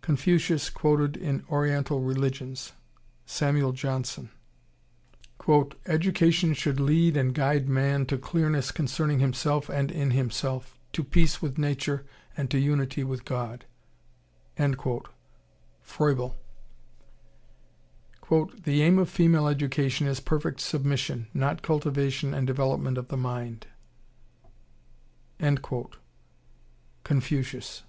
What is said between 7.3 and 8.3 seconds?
guide man to